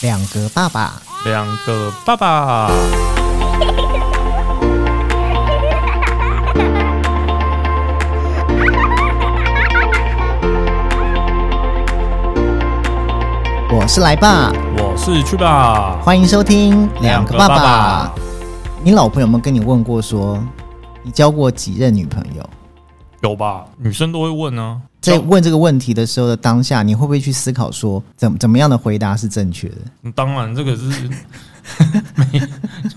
[0.00, 2.70] 两个爸爸，两个爸爸，
[13.72, 16.00] 我是来爸，我是去爸。
[16.00, 18.14] 欢迎收听两个爸爸爸爸。
[18.84, 20.40] 你老婆有没有跟你问过说，
[21.02, 22.50] 你交过几任女朋友？
[23.22, 23.64] 有吧？
[23.76, 30.12] 女生都会问呢、在问这个问题的时候的当下，你会不会去思考说，怎怎么样的回答是正确的？
[30.14, 30.82] 当然，这个是
[32.16, 32.40] 没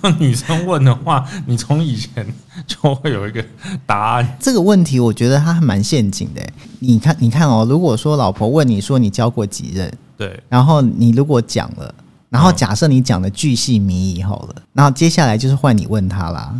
[0.01, 2.25] 就女生问的话，你从以前
[2.65, 3.43] 就会有一个
[3.85, 4.37] 答案。
[4.39, 6.41] 这个问题我觉得它还蛮陷阱的。
[6.79, 11.93] 你看，你看哦，如果说老婆问你说你交过几任，对，然后你如果讲了，
[12.29, 16.55] 然后嗯假设你讲的巨细靡遗好了，然后接下来就是换你问他啦。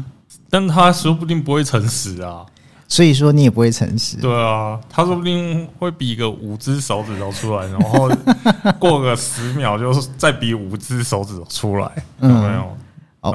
[0.49, 2.45] 但他说不定不会诚实啊。
[2.91, 8.12] 所以说你也不会诚实，对啊，他说不定会比个五只手指头出来，然后
[8.77, 11.85] 过个十秒就再比五只手指头出来，
[12.20, 12.77] 有嗯没有？
[13.21, 13.34] 哦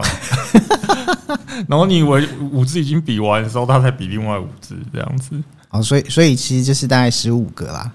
[1.66, 5.34] 然后你以为五只已经比完的时候，他才比另外五只这样子，
[5.70, 7.90] 哦，所以所以其实就是大概十五个啦。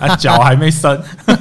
[0.00, 1.02] 啊， 脚还没伸。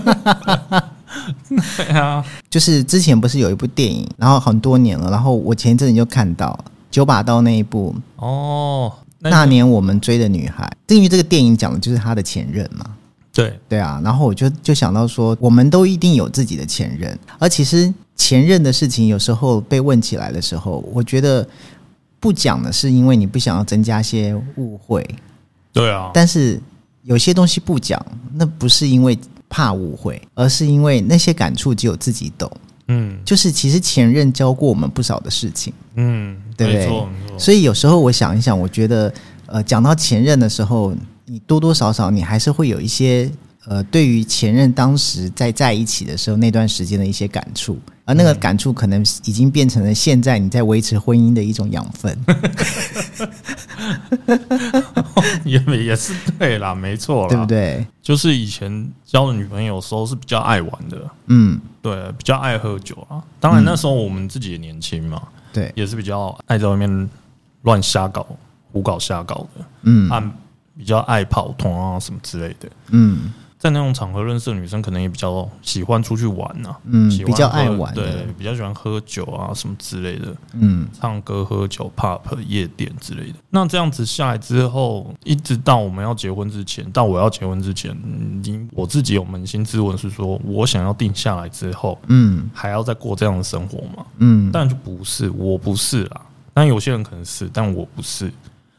[1.78, 6.58] 对啊，就是之前不是有一部电影，然后很多年了，然后我前一阵子就看到
[6.89, 7.95] 九把刀那一部。
[8.17, 12.85] 哦，那那年我们追的女孩，因为这个电影讲的就是他的前任嘛。
[13.31, 13.59] 对。
[13.67, 21.47] 对啊，然后我就就想到说，我们都一定有自己的前任，而其实前任的事情有时候被问起来的时候，我觉得
[22.19, 25.07] 不讲的是因为你不想要增加些误会，
[25.71, 26.59] 对啊，但是
[27.03, 29.17] 有些东西不讲，那不是因为
[29.47, 32.51] 怕误会，而是因为那些感触只有自己懂。
[32.89, 33.17] 嗯。
[33.23, 36.89] 就是其实前任教过我们不少的事情，嗯，对
[37.37, 39.13] 所以有时候我想一想，我觉得
[39.45, 40.93] 呃，讲到前任的时候，
[41.25, 43.31] 你多多少少你还是会有一些
[43.65, 47.77] 呃，对于前任当时在在一起的时候那段时间的一些感触，
[48.09, 52.17] 而那个感触可能已经变成了现在你在维持婚姻的一种养分。
[55.45, 57.45] 也也是对啦，没错啦，对不？
[57.45, 57.85] 对？
[58.01, 60.97] 就是以前交的女朋友的时候是比较爱玩的，
[61.28, 63.22] 嗯，对，比较爱喝酒啊。
[63.39, 65.22] 当然那时候我们自己也年轻嘛，
[65.53, 67.07] 对，也是比较爱在外面
[67.61, 68.25] 乱瞎搞、
[68.72, 70.31] 胡搞瞎搞的，嗯按
[70.75, 72.67] 比较爱跑团啊什么之类的。
[72.89, 83.36] 嗯在那种场合认识的女生，可能也比较喜欢出去玩呐、嗯，比较喝爱玩对，，比较喜欢喝酒啊什么之类的，嗯唱歌、喝酒、pub、夜店之类的。
[83.50, 94.06] 那这样子下来之后，一直到我们要结婚之前，到我要结婚之前，嗯你我自己有扪心自问，是说我想要定下来之后，嗯还要再过这样的生活吗？
[94.20, 94.50] 嗯。
[94.53, 96.22] 当然就不是，我不是啦。
[96.53, 98.31] 但有些人可能是，但我不是。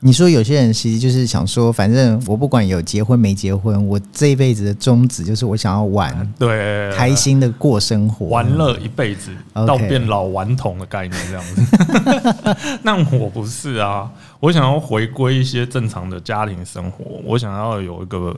[0.03, 11.63] 你说有些人其实就是想说，反正我不管有结婚没结婚，我这一辈子的宗旨就是我想要玩，对，开心的过生活，玩乐一辈子到变老顽童的概念这样子。
[12.83, 18.35] 那我不是啊，我想要回归一些正常的家庭生活，我想要有一个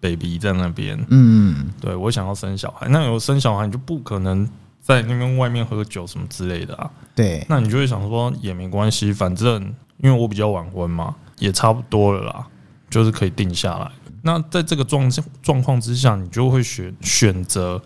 [0.00, 2.86] baby 在那边，嗯，对我想要生小孩。
[2.88, 4.48] 那有生小孩，你就不可能
[4.90, 6.90] 在那边外面喝酒什么之类的啊。
[7.14, 9.62] 对，那你就会想说也没关系，反正
[9.98, 12.46] 因为我比较晚婚嘛，也差不多了啦，
[12.88, 13.90] 就是可以定下来。
[14.22, 15.10] 那在这个状
[15.42, 17.80] 状况之下，你就会选选择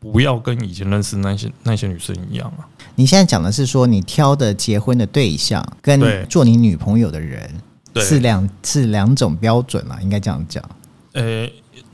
[0.00, 2.66] 不要跟以前认识那些那些女生一样啊。
[2.96, 7.48] 你现在讲的是说你挑的结婚的对象跟对做你女朋友的人
[7.92, 10.62] 对，是两是两种标准啦，应该这样讲。
[11.12, 11.48] 呃、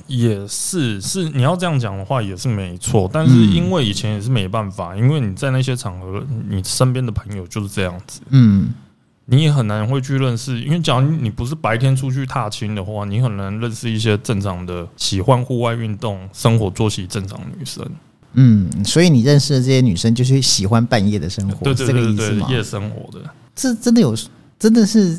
[0.07, 8.75] 也是是你要这样讲的话也是没错，但是因为以前也是没办法，因为你在那些场合，你身边的朋友就是这样子，嗯
[9.27, 17.83] 你也很难会去认识，因为假如你不是白天出去踏青的话，你很难认识一些正常的喜欢户外运动、生活作息正常的女生。
[18.35, 22.49] 嗯，所以你认识的这些女生就是喜欢半夜的生活，对是这个对对对对，意思吗？
[22.51, 24.15] 夜生活的，这真的有，
[24.59, 25.19] 真的是，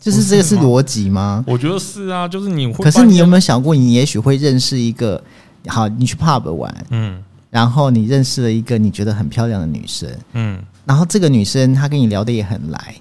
[0.00, 1.44] 就是这个是逻辑吗？
[1.46, 2.84] 我觉得是啊，就是你会。
[2.84, 5.22] 可是你有没有想过，你也许会认识一个，
[5.66, 12.94] 好，你去 pub 玩，嗯然后你认识了一个你觉得很漂亮的女生，嗯然后这个女生她跟你聊的也很来，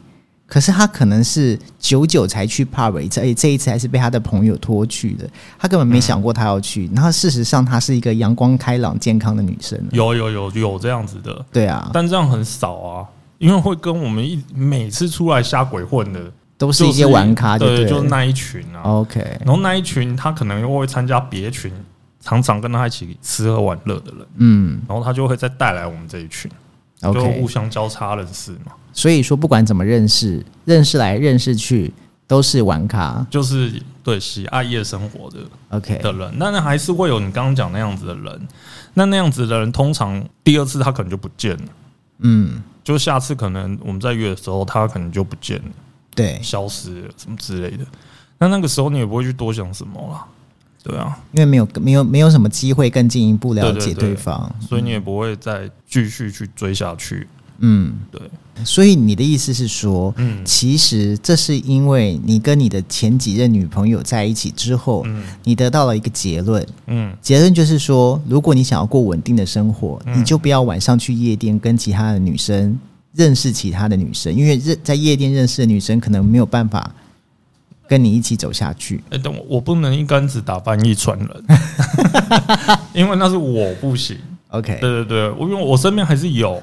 [0.46, 5.30] 可是她可能是久久才去 pub 一次，而且这一次还是被她的朋友拖去的，
[5.60, 6.90] 她根本没想过她要去。
[6.96, 9.78] 然后事实上，她是一个阳光开朗、健康的女生。
[9.92, 13.06] 有有有有这样子的，对啊，但这样很少啊，
[13.38, 18.82] 因为会跟我们一每次出来瞎鬼混的，都是一些玩咖就对，就是那一群啊。
[18.84, 21.72] OK，然后那一群他可能又会参加别群，
[22.20, 26.50] 常常跟他一起吃喝玩乐的人，嗯然后他就会再带来我们这一群，
[27.02, 27.48] 就，OK 互。
[27.48, 28.74] 相交叉认识嘛。
[28.92, 31.94] 所以说，不管怎么认识，认识来认识去，
[32.26, 33.26] 都是玩咖。
[33.30, 33.72] 就是
[34.04, 35.38] 对喜爱夜生活的
[35.70, 38.48] OK，的人，那那还是会有你刚刚讲那样子的人。
[38.96, 41.64] 那那样子的人，通常第二次他可能就不见了，
[42.22, 45.72] 嗯，就下次可能我们在约的时候，他可能就不见了，
[46.18, 47.86] 对，消失了什么之类的。
[48.40, 50.26] 那那个时候你也不会去多想什么啦，
[50.84, 54.16] 对啊，因为没有没有没有什么机会更进一步了解对。
[54.16, 54.54] 方。
[54.60, 57.28] 所以你也不会再继续去追下去。
[57.60, 58.22] 嗯，对，
[58.64, 60.46] 所以你的意思是说，嗯。
[60.46, 65.24] 其实这是因为你跟你的前几任女朋友在一起之后，嗯。
[65.44, 67.12] 你得到了一个结论，嗯。
[67.20, 70.20] 结论就是说，如果你想要过稳定的生活，嗯。
[70.20, 72.78] 你就不要晚上去夜店跟其他的女生
[73.18, 76.90] 认识其他的女生，因为认在夜店认识的女生可能没有办法
[77.88, 79.04] 跟你一起走下去。
[79.10, 81.44] 哎、等我，我不能一竿子打翻一船人，
[82.94, 84.18] 因为那是我不行。
[84.50, 86.62] OK，对对对，我因为我身边还是有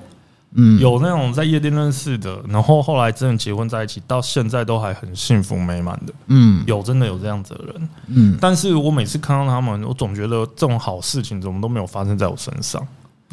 [0.56, 7.88] 嗯，有那种在夜店认识的，然后后来真的结婚在一起，到现在都还很幸福美满的，嗯有真的有这样子的人。
[8.06, 12.86] 嗯，但是我每次看到他们，我总觉得这种好事情怎么都没有发生在我身上。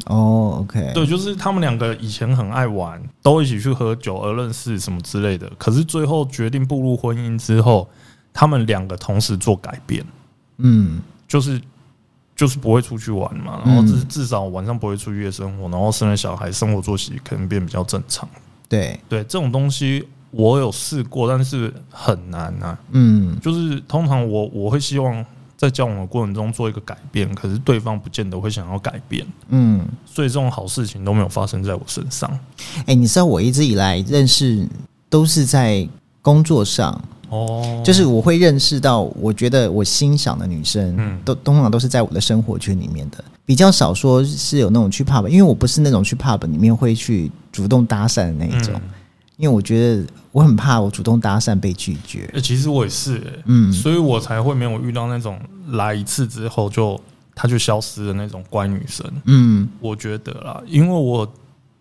[0.06, 7.88] 哦，OK，对，就是他们两个以前很爱玩，都一起去喝酒而认识什么之类的，可是最后决定步入婚姻之后，
[8.32, 10.04] 他们两个同时做改变，
[10.58, 11.00] 嗯。
[11.28, 11.58] 就是
[12.36, 18.28] 就是不会出去玩嘛，然后至至少晚上不会出去夜生活，然后生了小孩，生活作息可能变比较正常。
[18.68, 22.78] 对，对这种东西，我有试过，但是很难啊。
[22.90, 23.38] 嗯。
[23.40, 25.24] 就是通常我我会希望
[25.62, 32.28] 在交往的过程中做一个改变，可是对方不见得会想要改变，嗯，所以这种好事情都没有发生在我身上。
[32.84, 34.66] 哎、你知道我一直以来认识
[35.08, 35.88] 都是在
[36.20, 48.80] 工作上，哦，就是我会认识到我觉得我欣赏的女生，嗯都通常都是在我的生活圈里面的，比较少说是有那种去 pub，因为我不是那种去 pub 里面会去主动搭讪的那一种，嗯
[49.42, 52.30] 因为我觉得我很怕我主动搭讪被拒绝。
[52.32, 55.36] 欸其实我也是、欸，嗯所以我才会没有遇到那种
[55.70, 56.98] 来一次之后就
[57.34, 59.04] 他就消失的那种乖女生。
[59.24, 61.28] 嗯我觉得啦，因为我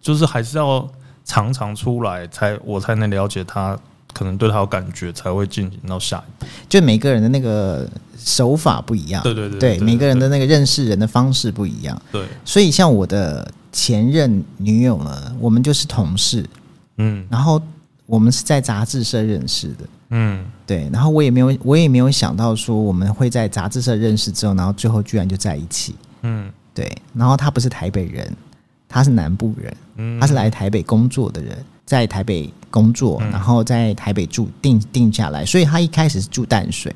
[0.01, 0.89] 就是还是要
[1.23, 3.77] 常常出来才我才能了解他，
[4.11, 6.47] 可能对他有感觉，才会进行到下一步。
[6.67, 7.87] 就每个人的那个
[8.17, 16.43] 手法不一样，对对对对，对每个人的那个认识人的方式不一样，对，所以像我的前任女友呢，我们就是同事，
[17.01, 17.61] 嗯然后
[18.05, 19.89] 我们是在杂志社认识的。
[20.13, 25.95] 嗯对，然后我也没有，我也没有想到说我们会在杂志社认识之后，然后最后居然就在一起。
[26.23, 28.35] 嗯对，然后他不是台北人，
[28.89, 36.93] 他是南部人，嗯，他是来台北工作的人，在台北工作，嗯然后在台北住定定下来，所以他一开始是住淡水。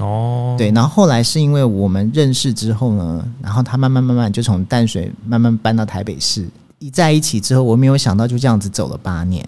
[0.00, 6.46] 哦，对，然后后来是因为我们认识之后呢，然后他慢慢慢慢就从淡水慢慢搬到台北市。
[6.78, 9.44] 一在一起之后，我没有想到就这样子走了八年。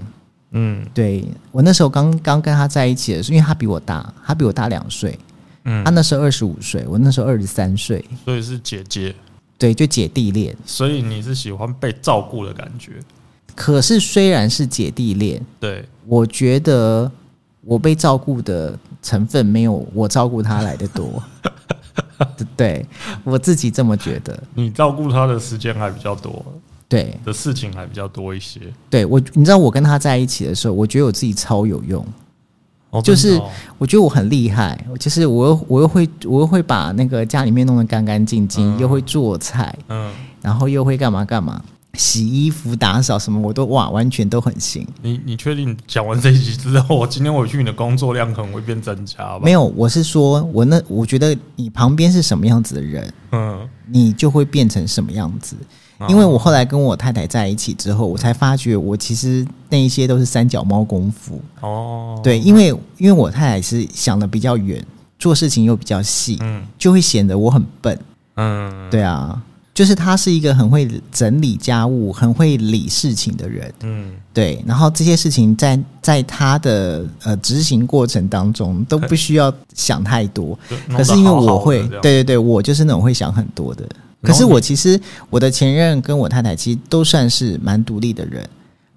[0.52, 5.16] 嗯对我那时候刚刚跟他在一起的时候，因为他比我大，他比我大两岁，
[5.64, 9.14] 嗯他，那时候二十五岁，我那时候二十三岁，所以是姐姐，
[9.56, 10.56] 对，就姐弟恋。
[10.66, 12.94] 所以你是喜欢被照顾的感觉，
[13.54, 17.08] 可是虽然是姐弟恋，对，我觉得
[17.62, 21.22] 我被照顾的成分没有我照顾他来的多。
[22.56, 22.84] 对
[23.24, 24.42] 我自己这么觉得。
[24.54, 26.44] 你照顾他的时间还比较多，
[26.90, 28.60] 对的事情还比较多一些。
[28.90, 32.04] 对，我你知道我跟他在一起的时候，我觉得我自己超有用，
[32.90, 33.40] 哦，就是
[33.78, 41.62] 我觉得我很厉害，就是我又我又会我又会把那个家里面弄得干干净净，嗯又会做菜，嗯，然后又会干嘛干嘛，
[41.94, 44.84] 洗衣服、打扫什么，我都哇完全都很行。
[45.00, 49.40] 你你确定讲完这一集之后，我今天回去你的工作量可能会变增加吧？
[49.44, 55.54] 没有，我是说我那我觉得你旁边是什么样子的人，嗯，你就会变成什么样子。
[56.00, 61.40] 哦因为我后来跟我太太在一起之后，我才发觉我其实那一些都是三脚猫功夫。
[61.60, 64.84] 哦，对，因为因为我太太是想的比较远，
[65.18, 67.98] 做事情又比较细，嗯就会显得我很笨。
[68.36, 69.38] 嗯，对啊，
[69.74, 73.70] 就是她是一个很会整理家务、很会理事情的人。
[73.82, 80.58] 嗯，对，然后这些事情在在她的呃执行过程当中都不需要想太多。
[80.88, 83.86] 可是因为我会，对对对，我就是那种会想很多的。
[84.22, 85.00] 可是我其实
[85.30, 88.42] 我的前任跟我太太其实都算是蛮独立的人，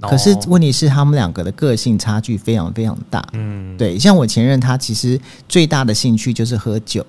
[0.02, 3.26] 哦可是问题是他们两个的个性差距非常非常大。
[3.34, 7.06] 嗯，对，像我前任他其实最大的兴趣就是喝酒，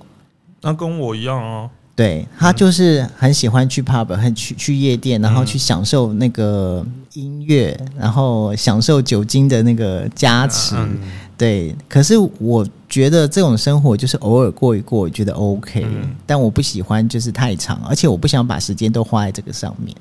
[0.60, 1.68] 那跟我一样啊。
[1.96, 10.74] 对他就是很喜欢去 pub，很去去夜店，然后嗯去享受那个音乐，然后享受酒精的那个加持。
[10.76, 10.98] 嗯
[11.36, 19.94] 对，可是我觉得这种生活就是偶尔过一过，我觉得 OK，、嗯但我不喜欢就是太长，而且我不想把时间都花在这个上面。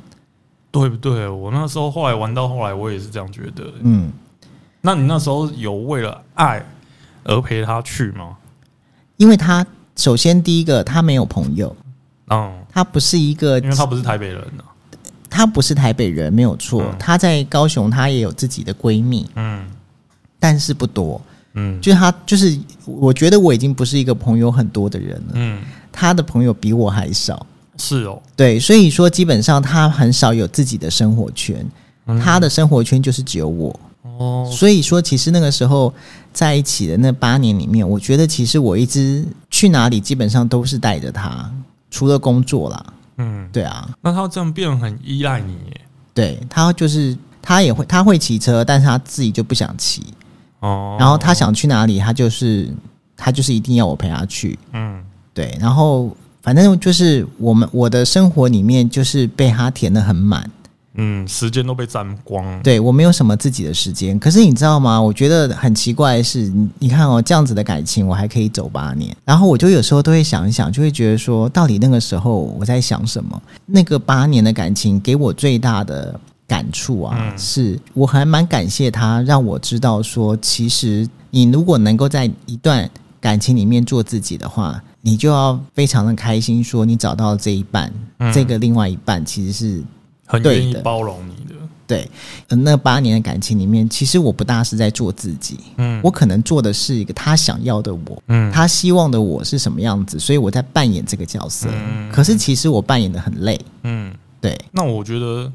[0.71, 1.27] 对不对？
[1.27, 3.63] 我那时候后来玩到后来，我也是这样觉得。
[3.81, 4.11] 嗯，
[4.81, 6.65] 那你那时候有为了爱
[7.23, 8.35] 而陪他去吗？
[9.17, 11.75] 因为他首先第一个他没有朋友，
[12.29, 14.65] 嗯，他不是一个因为他不是台北人啊。
[15.29, 16.83] 他不是台北人，没有错。
[16.83, 19.52] 嗯他在高雄，他也有自己的闺蜜，嗯
[20.43, 21.21] 但是不多。
[21.53, 25.31] 嗯就是他，就是我觉得我已经不是一个朋友很多的人了。
[25.35, 27.45] 嗯，他的朋友比我还少，
[27.77, 28.21] 是哦。
[28.35, 31.65] 对，所以说基本上他很少有自己的生活圈，
[32.07, 33.79] 嗯他的生活圈就是只有我。
[34.01, 35.93] 哦，所以说，其实那个时候
[36.33, 41.49] 在一起的那八年里面，我觉得其实我一直去哪里基本上都是带着他，
[41.89, 42.85] 除了工作啦。
[43.19, 45.81] 嗯，对啊，那他这样变很依赖你耶。
[46.13, 50.03] 对他就是他也会他会骑车，但是他自己就不想骑。
[50.63, 52.67] 哦，然后他想去哪里，他就是
[53.15, 54.57] 他就是一定要我陪他去。
[54.71, 55.03] 嗯
[55.33, 60.49] 对，然后反正就是我们我的生活里面就是被他填的很满。
[60.95, 62.61] 嗯，时间都被占光。
[62.61, 64.19] 对我没有什么自己的时间。
[64.19, 65.01] 可是你知道吗？
[65.01, 73.41] 我觉得很奇怪的是，你你看哦，这样子的感情我还可以走八年，然后我就有时候都会想一想，就会觉得说，到底那个时候我在想什么？
[73.65, 76.19] 那个八年的感情给我最大的
[76.53, 77.37] 感触啊，嗯。
[77.37, 84.81] 是我还蛮感谢他，让我知道说，其实你如果能够在一段感情里面做自己的话。
[85.05, 88.31] 你就要非常的开心，说你找到了这一半，嗯。
[88.31, 89.83] 这个另外一半其实是
[90.25, 91.55] 很愿意包容你的。
[91.85, 92.09] 对，
[92.47, 98.49] 呃那八年的感情里面，其实我不大是在做自己，嗯，我可能做的是一个他想要的我，嗯。
[98.49, 101.67] 他希望的我是什么样子，所以我在扮演这个角色。
[101.69, 102.09] 嗯。
[102.09, 105.51] 可是其实我扮演的很累，嗯，对，那我觉得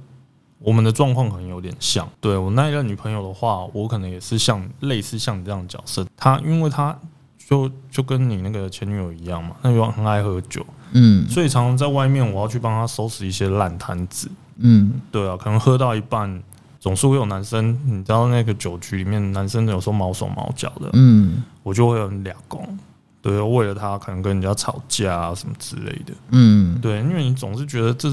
[0.58, 2.08] 我们的状况可能有点像。
[2.20, 6.06] 对我那一任女朋友的话，我可能也是像类似像你这样的角色。
[6.16, 6.98] 她因为她
[7.38, 14.30] 就就跟你那个前女友一样嘛，那个很爱喝酒，嗯所以常常在外面我要去帮她收拾一些烂摊子。
[14.56, 16.42] 嗯对啊，可能喝到一半，
[16.80, 22.78] 总是会有男生，你知道那个酒局里面，男生有时候毛手毛脚的，嗯我就会很俩公。
[23.22, 26.12] 对，为了他可能跟人家吵架啊什么之类的。
[26.30, 28.12] 嗯对，因为你总是觉得这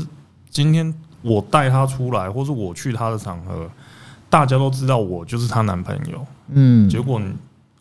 [0.49, 0.93] 今天
[1.25, 3.67] 我带他出来，或是我去他的场合，
[4.29, 7.19] 大家都知道我就是她男朋友，嗯，结果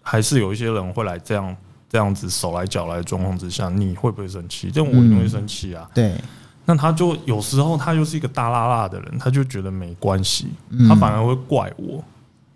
[0.03, 1.55] 还是有一些人会来这样
[1.91, 4.73] 这样子手来脚来的状况之下，你会不会生气？
[4.75, 5.87] 但我一定会生气啊。
[5.93, 6.19] 对，
[6.65, 12.03] 那他就有时候他就是一个大辣辣的人，他就觉得没关系，嗯他反而会怪我。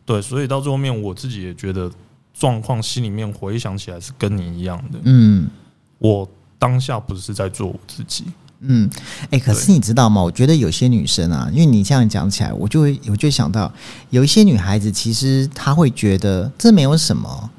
[0.07, 1.91] 对，所以到最后面我自己也觉得
[2.33, 4.99] 状况，心里面回想起来是跟你一样的。
[5.05, 5.51] 嗯
[5.99, 6.27] 我
[6.59, 8.25] 当下不是在做我自己，
[8.61, 8.91] 嗯，
[9.31, 10.23] 哎、可是你知道吗？
[10.23, 13.73] 我觉得有些女生啊，因为你这样讲起来，我就会我就想到，
[14.11, 17.51] 有一些女孩子其实她会觉得这没有什么，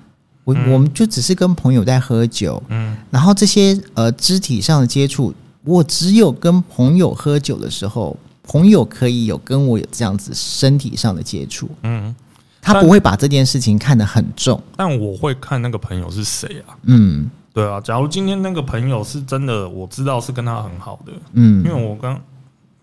[0.44, 12.16] 我、嗯我们就只是跟朋友在喝酒，嗯然后这些呃肢体上的接触，我只有跟朋友喝酒的时候，朋友可以有跟我有这样子身体上的接触，嗯。
[12.62, 14.62] 他不会把这件事情看得很重。
[14.76, 16.76] 但我会看那个朋友是谁啊？
[16.84, 22.18] 嗯对啊，假如今天那个朋友是真的，我知道是跟他很好的，嗯，因为我刚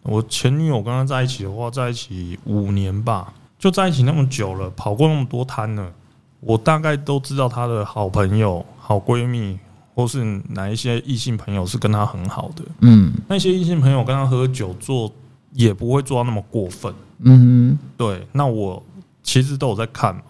[0.02, 5.90] 我前女友跟他在一起的话，在一起五年吧，就在一起那么久了，跑过那么多摊了，
[6.40, 9.58] 我大概都知道她的好朋友、好闺蜜，
[9.94, 12.62] 或是哪一些异性朋友是跟她很好的。
[12.80, 15.10] 嗯那些异性朋友跟她喝酒做，
[15.52, 16.92] 也不会做到那么过分。
[17.20, 18.82] 嗯对，那我
[19.22, 20.20] 其实都有在看嘛。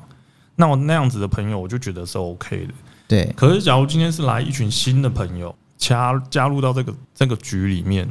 [0.57, 2.73] 那我那样子的朋友，我就觉得是 OK 的。
[3.07, 8.09] 对，可是，假如今天是来一群新的朋友加加入到这个这个局里面，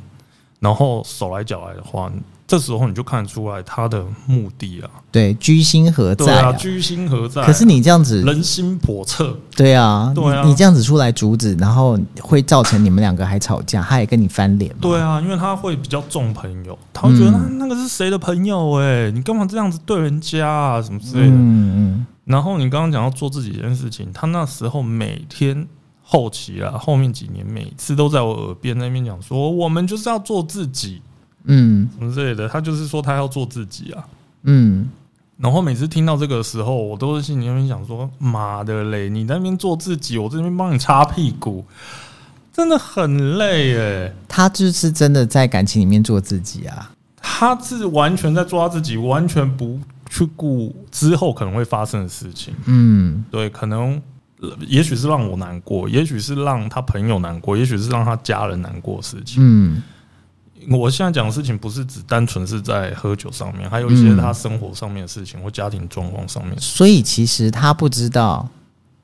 [0.59, 2.09] 然后手来脚来的话，
[2.47, 6.53] 这时候你就看出来他的目的啊，对，居心何在啊？
[6.53, 10.43] 居心何在啊、可是你这样子，人心叵测，对啊，对啊。
[10.43, 14.73] 你你这样子出来阻止，然后会造成你们两个还吵架，他也跟你翻脸？
[14.79, 17.57] 对啊，因为他会比较重朋友，他会觉得那、嗯。
[17.57, 21.33] 那个是谁的朋友哎、你干嘛这样子对人家啊，什么之类的。
[21.33, 25.67] 嗯嗯然后你刚刚讲要做自己这件事情，他那时候每天
[26.03, 31.01] 后期啊，后面几年每次都在我耳边那边讲说，我们就是要做自己，
[31.43, 32.49] 嗯什么之类的。
[32.49, 34.03] 他就是说他要做自己啊。
[34.43, 34.89] 嗯
[35.37, 41.65] 然后每次听到这个时候，我都是心里面想说：妈的嘞，你在那边做自己，我这边帮你擦屁股，
[42.53, 44.07] 真的很累哎。
[44.07, 46.89] 嗯，他就是真的在感情里面做自己啊。
[47.17, 49.77] 他是完全在做他自己，完全不
[50.15, 52.53] 去顾之后可能会发生的事情。
[52.65, 54.01] 嗯对，可能
[54.39, 59.37] 呃也许是让我难过，也许是让他朋友难过，也许是让他家人难过的事情。
[59.39, 59.83] 嗯
[60.69, 66.57] 我现在讲的事情不是只单纯是在喝酒上面，还有一些他生活上面的事情或家庭状况上面。
[66.59, 68.49] 所以其实他不知道，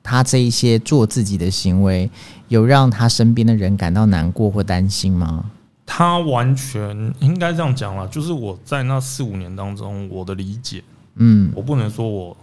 [0.02, 2.10] 他这一些做自己的行为，
[2.48, 5.44] 有让他身边的人感到难过或担心吗？
[5.86, 10.82] 他完全应该这样讲啦，就是我在那四五年当中，我的理解，
[11.16, 11.52] 嗯。
[11.54, 12.36] 我不能说我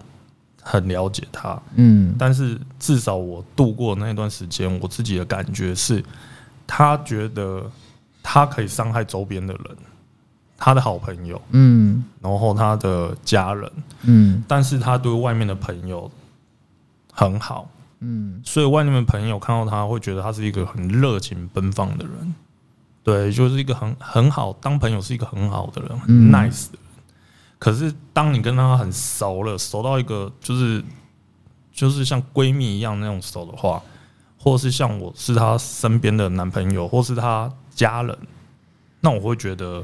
[0.62, 2.16] 很了解他，嗯。
[2.18, 6.04] 但是至少我度过那段时间，我自己的感觉是，
[6.68, 7.64] 他觉得
[8.22, 9.78] 他可以伤害周边的人，
[10.58, 12.04] 他的好朋友，嗯。
[12.22, 13.72] 然后他的家人，
[14.04, 14.44] 嗯。
[14.48, 16.10] 但是他对外面的朋友
[17.12, 18.42] 很好，嗯。
[18.44, 22.36] 所以外面的朋友看到他会觉得他是一个很热情奔放的人，
[23.04, 26.32] 对，就是一个很很好当朋友是一个很好的人，很嗯。
[26.32, 26.89] nice 的人。
[27.60, 30.84] 可是当你跟他很熟了，熟到一个就是
[31.72, 33.84] 就是像闺蜜一样那种熟的话，
[34.38, 38.18] 或是像我是她身边的男朋友，或是她家人，
[39.02, 39.84] 那我会觉得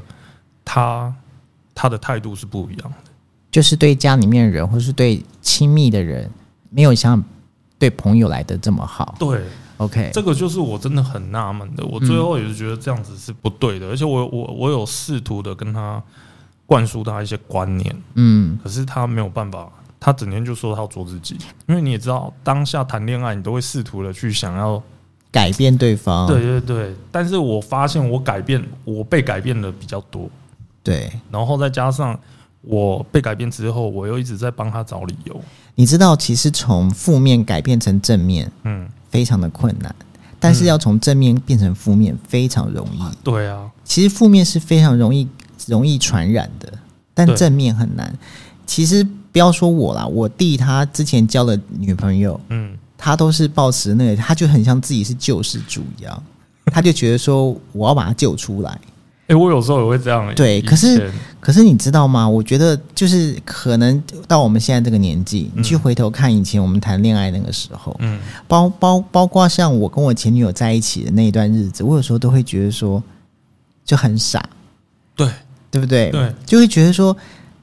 [0.64, 1.14] 她
[1.74, 3.12] 她的态度是不一样的。
[3.50, 6.30] 就是对家里面的人，或是对亲密的人，
[6.70, 7.22] 没有像
[7.78, 9.14] 对朋友来的这么好。
[9.18, 9.42] 对
[9.76, 16.02] ，OK，这个就是我真的很纳闷的，我最后也是觉得这样子是不对的，而且我我我有试图的跟他
[16.66, 18.58] 灌输他一些观念，嗯。
[18.62, 24.82] 可是他没有办法，他整天就说他要做自己，因为你也知道，当下谈恋爱你都会试图的去想要，
[25.30, 30.28] 改变对方，对对对，但是我发现我改变，我被改变的比较多，
[30.82, 32.18] 对，然后再加上
[32.62, 35.40] 我被改变之后，我又一直在帮他找理由，
[35.74, 39.94] 你知道，其实从负面改变成正面嗯，非常的困难，
[40.40, 43.00] 但是要从正面变成负面非常容易。
[43.22, 45.28] 对啊，其实负面是非常容易
[45.66, 46.72] 容易传染的，
[47.12, 48.12] 但正面很难。
[48.64, 56.22] 其实不要说我啦，我弟他之前交的女朋友，嗯，他都是抱持那个，他就很像自己是救世主一样，
[56.66, 58.78] 他就觉得说我要把他救出来。
[59.28, 62.28] 哎、我有时候也会这样、以对可是可是你知道吗？
[62.28, 73.02] 我觉得就是可能到我们现在这个年纪，你去回头看以前我们谈恋爱那个时候，嗯，包包包括像我跟我前女友在一起的那一段日子，我有时候都会觉得说
[73.84, 74.48] 就很傻，
[75.16, 75.28] 对
[75.70, 76.10] 对不对？
[76.10, 77.16] 对，就会觉得说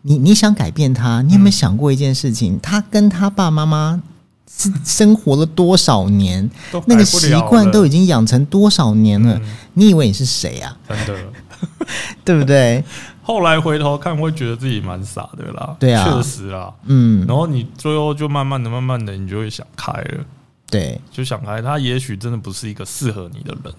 [0.04, 2.60] 你你想改变他，你有没有想过一件事情？
[2.62, 4.02] 他跟他爸妈妈
[4.50, 9.36] 是生活了多少年，都那个习惯都已经养成多少年了？
[9.38, 9.42] 嗯
[9.76, 10.78] 你以为你是谁啊？
[10.88, 11.16] 真的。
[12.24, 12.84] 对不对？
[13.22, 15.76] 后来回头看，会觉得自己蛮傻的啦。
[15.80, 16.72] 对啊确实啦。
[16.86, 20.26] 嗯，然后你最后就慢慢的、慢慢的，你就会想开了，
[20.70, 23.74] 对，就想开，他也许真的不是一个适合你的人，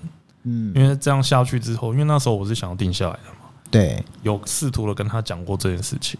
[0.45, 3.44] 嗯，因为这样下去之后，因为那时候我是想要定下来的嘛，
[3.75, 6.17] 对，有试图的跟他讲过这件事情，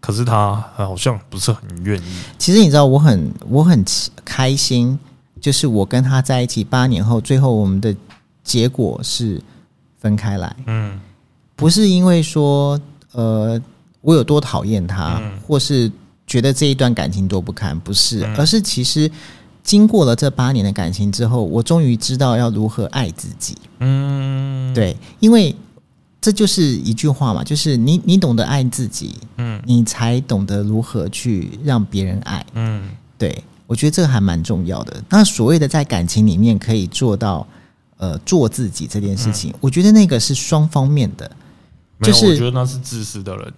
[0.00, 2.14] 可是他好像不是很愿意。
[2.36, 4.98] 其实你知道，我很我很奇开心，
[5.40, 7.96] 就是我跟他在一起八年后，最后我们的
[8.44, 9.40] 结果是
[9.98, 11.00] 分开来，嗯。
[11.56, 12.80] 不是因为说
[13.12, 13.60] 呃
[14.02, 15.40] 我有多讨厌他，嗯。
[15.46, 15.90] 或是
[16.26, 18.36] 觉得这一段感情多不堪，不是，嗯。
[18.36, 19.10] 而是其实
[19.62, 23.56] 经过了这八年的感情之后，我终于知道要如何爱自己。
[23.78, 25.54] 嗯，，对，因为
[26.20, 32.44] 这就是一句话嘛，就是你你懂得爱自己，嗯你才懂得如何去让别人爱。
[32.54, 35.02] 嗯对我觉得这个还蛮重要的。
[35.08, 37.46] 那所谓的在感情里面可以做到
[37.98, 41.30] 呃做自己这件事情，我觉得那个是双方面的。
[42.02, 43.52] 就是我觉得那是自私的人。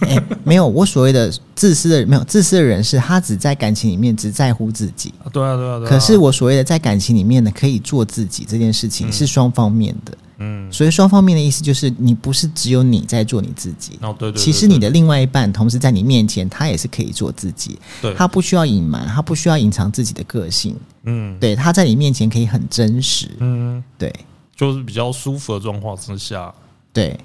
[0.00, 5.12] 哎、没有，我所谓的自私的没有自私的人是他只在感情里面只在乎自己。
[5.24, 5.90] 啊对啊，对啊，对啊。
[5.90, 10.12] 可是，我所谓的在感情里面呢，可以做自己这件事情嗯是双方面的。
[10.12, 10.29] 嗯，
[10.70, 20.74] 所以双方面的意思就是，你不是只有你在做你自己，哦，对对，对其实你的另外一半同时在你面前，他也是可以做自己，对，他不需要隐瞒，他不需要隐藏自己的个性，
[21.04, 21.38] 嗯。
[21.38, 24.12] 对，他在你面前可以很真实，嗯，对。
[24.56, 26.52] 就是比较舒服的状况之下，
[26.92, 27.18] 对。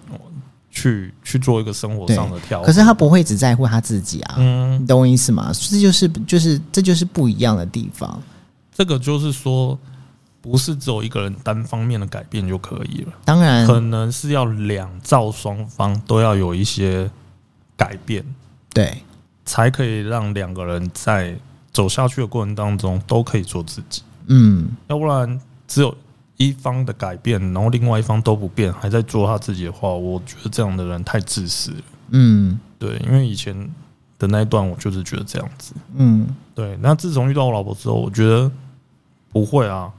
[0.72, 2.66] 去去做一个生活上的调整。
[2.66, 4.82] 可是他不会只在乎他自己啊，嗯。
[4.82, 5.50] 你，懂我意思吗？
[5.54, 8.22] 这就是就是这就是不一样的地方。
[8.78, 9.80] 这个就是说，
[10.46, 17.10] 不是只有一个人单方面的改变就可以了，当然，可能是要两造双方都要有一些
[17.76, 18.24] 改变，
[18.72, 19.02] 对
[19.44, 21.36] 才可以让两个人在
[21.74, 24.04] 走下去的过程当中都可以做自己。
[24.28, 25.98] 嗯，要不然只有
[26.38, 31.84] 一方的改变，然后另外一方都不变，还在做他自己的话，我觉得这样的人太自私了。
[32.12, 33.56] 嗯对，因为以前
[34.20, 35.74] 的那一段，我就是觉得这样子。
[35.96, 38.52] 嗯对，那自从遇到我老婆之后，我觉得
[39.32, 39.92] 不会啊。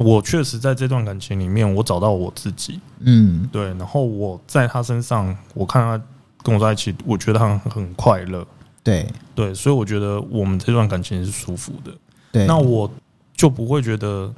[0.00, 2.80] 我确实在这段感情里面，我找到我自己。
[3.00, 6.02] 嗯对，然后我在他身上，我看他
[6.42, 8.46] 跟我在一起，我觉得他很很快乐。
[8.82, 11.92] 对对，所以我觉得我们这段感情是舒服的。
[12.32, 12.90] 对，那我
[13.34, 14.32] 就不会觉得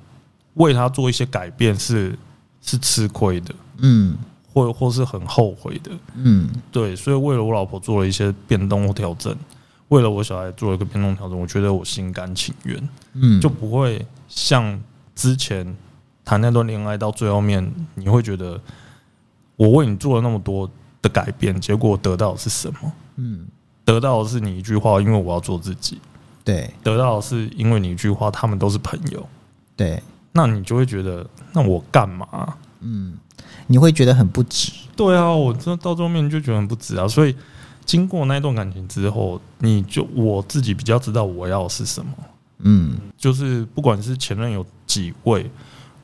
[0.54, 2.18] 为他做一些改变是
[2.60, 4.16] 是吃亏的，嗯
[4.52, 5.92] 或或是很后悔的。
[6.16, 9.32] 嗯对，所以为了我老婆做了一些变动或调整，
[9.88, 12.88] 为了我小孩做了一个变动调整，我觉得我心甘情愿。
[13.12, 14.76] 嗯，就不会像
[15.14, 15.76] 之前
[16.24, 18.60] 谈那段恋爱到最后面，你会觉得
[19.56, 20.70] 我为你做了那么多
[21.00, 22.92] 的改变，结果得到的是什么？
[23.16, 23.46] 嗯
[23.84, 26.00] 得到的是你一句话，因为我要做自己。
[26.44, 29.28] 对得到的是因为你一句话，他们都是朋友，
[29.76, 32.56] 对，那你就会觉得，那我干嘛？
[32.80, 33.14] 嗯，
[33.66, 34.72] 你会觉得很不值。
[34.96, 37.06] 对啊，我这到最后面就觉得很不值啊。
[37.06, 37.36] 所以
[37.84, 42.12] 经过那段感情之后，你就我自己比较知道我要的是什么。
[42.62, 45.50] 嗯就是不管是前任有几位，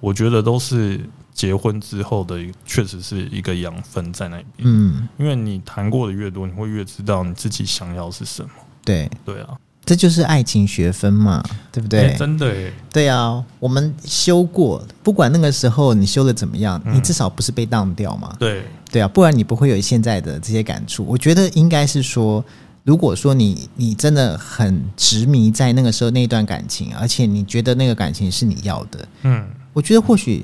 [0.01, 1.01] 我觉得都是
[1.33, 4.47] 结婚之后的，确实是一个养分在那边。
[4.59, 8.51] 嗯，因为你谈过的越多，你会越知道你自己想要是什么。
[8.85, 12.11] 对，对啊，这就是爱情学分嘛，对不对？
[12.11, 18.35] 欸真的耶，对啊，我们修过，不管那个时候你修的怎么样，嗯你至少不是被当掉嘛。
[18.39, 21.05] 对，对啊，不然你不会有现在的这些感触。
[21.05, 22.45] 我觉得应该是说，
[22.89, 30.43] 如果说你你真的很执迷在那个时候那段感情，而且你觉得那个感情是你要的，嗯，我觉得或许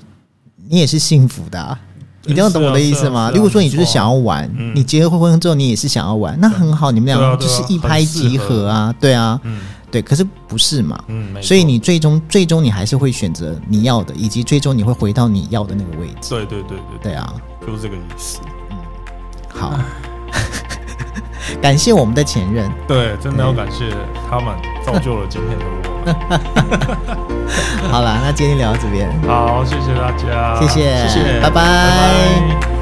[0.69, 1.81] 你也是幸福的、啊。
[2.27, 3.31] 你这样懂我的意思吗？
[3.35, 10.03] 如果说你就是想要玩，嗯你结了婚之后你也是想要玩，那很好，你们两个就是一拍即合啊，对啊，嗯对。
[10.03, 11.03] 可是不是嘛？
[11.09, 16.29] 嗯，所以你最终最终你还是会选择你要的，以及最终你会回到你要的那个位置。
[16.29, 17.35] 对对对对对啊，
[17.67, 18.39] 就是这个意思。
[18.71, 18.77] 嗯
[19.49, 19.81] 好，
[21.63, 22.71] 感谢我们的前任。
[22.87, 23.85] 对，真的要感谢
[24.31, 25.81] 他们造就了今天的我。
[27.91, 31.51] 好了，那今天聊到这边，好，谢谢大家，谢谢谢谢，拜拜。
[31.51, 32.74] 拜拜